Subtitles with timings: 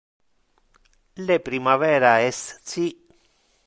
[1.27, 2.87] Le primavera es ci.